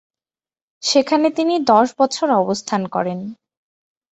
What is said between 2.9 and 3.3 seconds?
করেন।